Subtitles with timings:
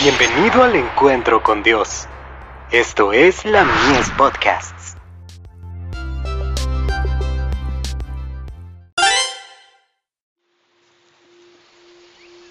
[0.00, 2.06] Bienvenido al encuentro con Dios.
[2.70, 4.94] Esto es la Mies Podcasts.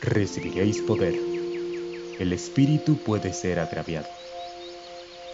[0.02, 1.16] Recibiréis poder.
[2.20, 4.10] El Espíritu puede ser agraviado.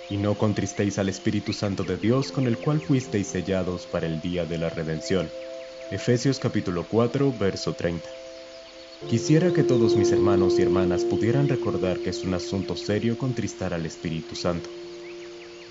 [0.07, 4.21] Y no contristéis al Espíritu Santo de Dios con el cual fuisteis sellados para el
[4.21, 5.27] día de la redención.
[5.89, 8.07] Efesios capítulo 4, verso 30.
[9.09, 13.73] Quisiera que todos mis hermanos y hermanas pudieran recordar que es un asunto serio contristar
[13.73, 14.69] al Espíritu Santo.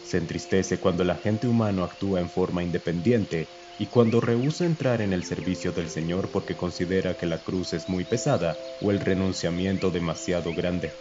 [0.05, 3.48] Se entristece cuando la gente humano actúa en forma independiente
[3.79, 7.88] y cuando rehúsa entrar en el servicio del Señor porque considera que la cruz es
[7.88, 10.93] muy pesada o el renunciamiento demasiado grande.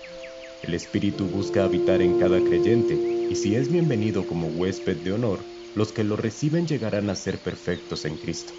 [0.63, 5.39] El Espíritu busca habitar en cada creyente y si es bienvenido como huésped de honor,
[5.75, 8.53] los que lo reciben llegarán a ser perfectos en Cristo.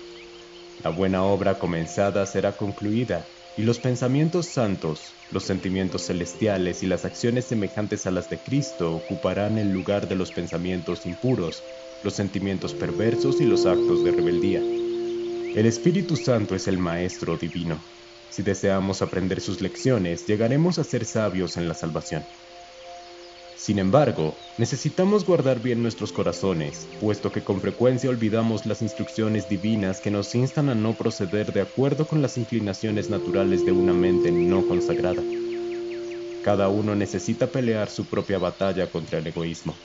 [0.84, 7.04] La buena obra comenzada será concluida y los pensamientos santos, los sentimientos celestiales y las
[7.04, 11.62] acciones semejantes a las de Cristo ocuparán el lugar de los pensamientos impuros,
[12.02, 14.60] los sentimientos perversos y los actos de rebeldía.
[14.60, 17.82] El Espíritu Santo es el Maestro Divino.
[18.30, 22.24] Si deseamos aprender sus lecciones, llegaremos a ser sabios en la salvación.
[23.62, 30.00] Sin embargo, necesitamos guardar bien nuestros corazones, puesto que con frecuencia olvidamos las instrucciones divinas
[30.00, 34.32] que nos instan a no proceder de acuerdo con las inclinaciones naturales de una mente
[34.32, 35.22] no consagrada.
[36.42, 39.78] Cada uno necesita pelear su propia batalla contra el egoísmo.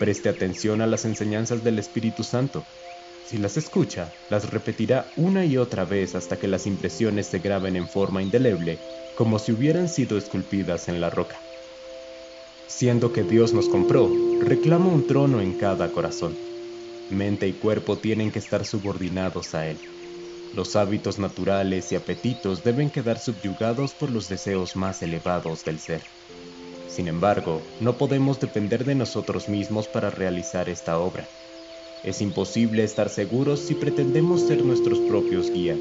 [0.00, 2.66] Preste atención a las enseñanzas del Espíritu Santo.
[3.26, 7.76] Si las escucha, las repetirá una y otra vez hasta que las impresiones se graben
[7.76, 8.80] en forma indeleble,
[9.16, 11.38] como si hubieran sido esculpidas en la roca.
[12.68, 14.10] Siendo que Dios nos compró,
[14.40, 16.34] reclama un trono en cada corazón.
[17.10, 19.78] Mente y cuerpo tienen que estar subordinados a Él.
[20.54, 26.02] Los hábitos naturales y apetitos deben quedar subyugados por los deseos más elevados del ser.
[26.88, 31.26] Sin embargo, no podemos depender de nosotros mismos para realizar esta obra.
[32.04, 35.78] Es imposible estar seguros si pretendemos ser nuestros propios guías.